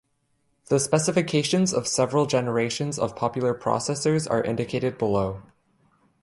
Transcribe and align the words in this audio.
The 0.69 0.79
specifications 0.79 1.75
of 1.75 1.85
several 1.87 2.25
generations 2.25 2.97
of 2.97 3.15
popular 3.15 3.53
processors 3.53 4.27
are 4.27 4.43
indicated 4.43 4.97
below. 4.97 5.43